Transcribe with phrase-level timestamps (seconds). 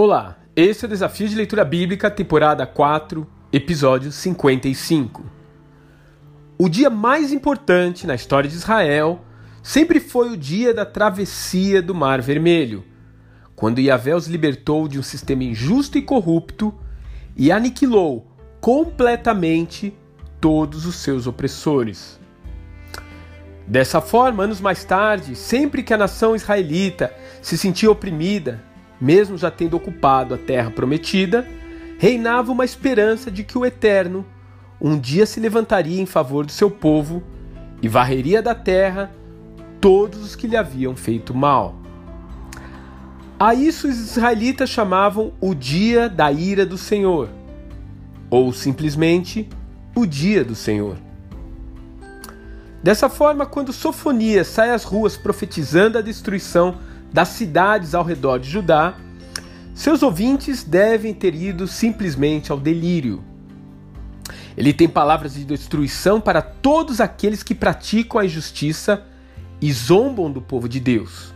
[0.00, 5.24] Olá, esse é o Desafio de Leitura Bíblica, temporada 4, episódio 55.
[6.56, 9.24] O dia mais importante na história de Israel
[9.60, 12.84] sempre foi o dia da travessia do Mar Vermelho,
[13.56, 16.72] quando Yahvé os libertou de um sistema injusto e corrupto
[17.36, 18.30] e aniquilou
[18.60, 19.92] completamente
[20.40, 22.20] todos os seus opressores.
[23.66, 27.12] Dessa forma, anos mais tarde, sempre que a nação israelita
[27.42, 28.67] se sentia oprimida,
[29.00, 31.46] mesmo já tendo ocupado a terra prometida,
[31.98, 34.24] reinava uma esperança de que o Eterno
[34.80, 37.22] um dia se levantaria em favor do seu povo
[37.82, 39.10] e varreria da terra
[39.80, 41.74] todos os que lhe haviam feito mal.
[43.38, 47.28] A isso os israelitas chamavam o dia da ira do Senhor,
[48.28, 49.48] ou simplesmente
[49.94, 50.96] o dia do Senhor.
[52.82, 56.76] Dessa forma, quando Sofonias sai às ruas profetizando a destruição
[57.12, 58.96] das cidades ao redor de Judá,
[59.74, 63.22] seus ouvintes devem ter ido simplesmente ao delírio.
[64.56, 69.06] Ele tem palavras de destruição para todos aqueles que praticam a injustiça
[69.60, 71.32] e zombam do povo de Deus.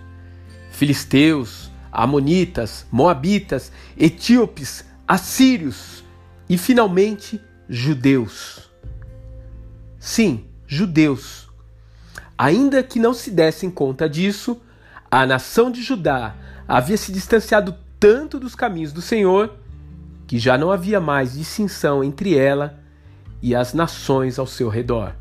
[0.72, 6.02] Filisteus, Amonitas, Moabitas, Etíopes, Assírios
[6.48, 8.68] e, finalmente, judeus.
[10.00, 11.48] Sim, judeus.
[12.36, 14.60] Ainda que não se dessem conta disso,
[15.12, 16.34] a nação de Judá
[16.66, 19.58] havia se distanciado tanto dos caminhos do Senhor
[20.26, 22.80] que já não havia mais distinção entre ela
[23.42, 25.14] e as nações ao seu redor.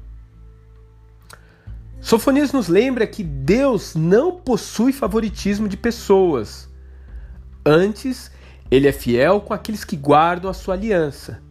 [1.99, 6.69] Sofonias nos lembra que Deus não possui favoritismo de pessoas.
[7.65, 8.31] Antes,
[8.71, 11.43] ele é fiel com aqueles que guardam a sua aliança,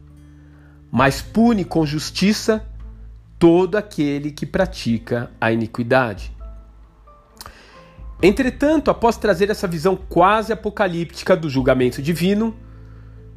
[0.90, 2.66] mas pune com justiça
[3.38, 6.39] todo aquele que pratica a iniquidade.
[8.22, 12.54] Entretanto, após trazer essa visão quase apocalíptica do julgamento divino,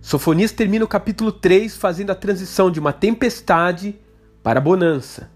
[0.01, 3.95] Sofonias termina o capítulo 3 fazendo a transição de uma tempestade
[4.43, 5.31] para a bonança.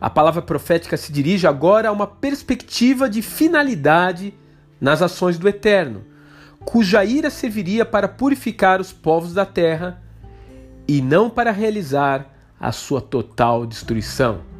[0.00, 4.32] A palavra profética se dirige agora a uma perspectiva de finalidade
[4.80, 6.04] nas ações do Eterno,
[6.60, 10.02] cuja ira serviria para purificar os povos da terra
[10.88, 14.55] e não para realizar a sua total destruição.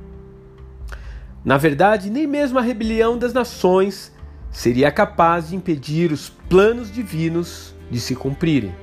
[1.47, 4.13] Na verdade, nem mesmo a rebelião das nações
[4.51, 8.75] seria capaz de impedir os planos divinos de se cumprirem.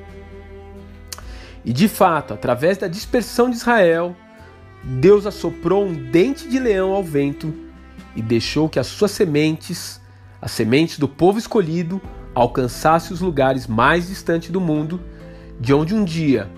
[1.66, 4.16] E de fato, através da dispersão de Israel,
[4.82, 7.54] Deus assoprou um dente de leão ao vento
[8.16, 10.00] e deixou que as suas sementes,
[10.42, 12.02] as sementes do povo escolhido,
[12.34, 15.02] alcançassem os lugares mais distantes do mundo,
[15.60, 16.50] de onde um dia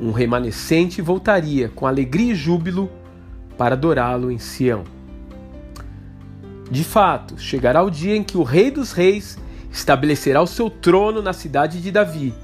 [0.00, 2.90] um remanescente voltaria com alegria e júbilo
[3.58, 5.01] para adorá-lo em Sião.
[6.70, 9.38] De fato, chegará o dia em que o Rei dos Reis
[9.70, 12.34] estabelecerá o seu trono na cidade de Davi,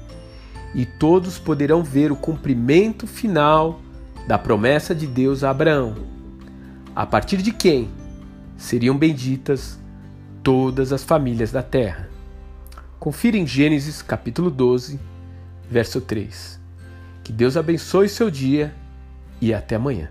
[0.73, 3.79] e todos poderão ver o cumprimento final
[4.27, 5.95] da promessa de Deus a Abraão,
[6.95, 7.89] a partir de quem
[8.57, 9.79] seriam benditas
[10.43, 12.09] todas as famílias da terra.
[12.99, 14.99] Confira em Gênesis capítulo 12,
[15.69, 16.59] verso 3.
[17.23, 18.73] Que Deus abençoe seu dia
[19.39, 20.09] e até amanhã.